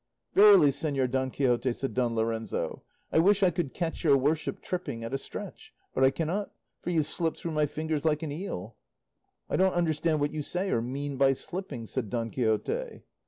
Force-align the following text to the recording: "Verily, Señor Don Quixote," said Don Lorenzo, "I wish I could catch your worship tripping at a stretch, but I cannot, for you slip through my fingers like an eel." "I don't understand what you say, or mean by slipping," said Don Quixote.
"Verily, 0.33 0.69
Señor 0.71 1.11
Don 1.11 1.29
Quixote," 1.29 1.71
said 1.73 1.93
Don 1.93 2.15
Lorenzo, 2.15 2.81
"I 3.11 3.19
wish 3.19 3.43
I 3.43 3.51
could 3.51 3.71
catch 3.71 4.03
your 4.03 4.17
worship 4.17 4.59
tripping 4.59 5.03
at 5.03 5.13
a 5.13 5.17
stretch, 5.19 5.73
but 5.93 6.03
I 6.03 6.09
cannot, 6.09 6.49
for 6.81 6.89
you 6.89 7.03
slip 7.03 7.37
through 7.37 7.51
my 7.51 7.67
fingers 7.67 8.03
like 8.03 8.23
an 8.23 8.31
eel." 8.31 8.75
"I 9.47 9.57
don't 9.57 9.73
understand 9.73 10.19
what 10.19 10.33
you 10.33 10.41
say, 10.41 10.71
or 10.71 10.81
mean 10.81 11.17
by 11.17 11.33
slipping," 11.33 11.85
said 11.85 12.09
Don 12.09 12.31
Quixote. 12.31 13.03